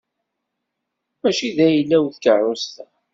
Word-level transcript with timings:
Mačči 1.21 1.49
d 1.57 1.57
ayla-w 1.67 2.05
tkeṛṛust-a. 2.15 2.85